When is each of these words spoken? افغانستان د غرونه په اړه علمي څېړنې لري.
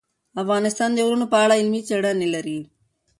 افغانستان 0.41 0.89
د 0.93 0.97
غرونه 1.05 1.25
په 1.31 1.37
اړه 1.43 1.53
علمي 1.59 1.81
څېړنې 1.87 2.27
لري. 2.35 2.59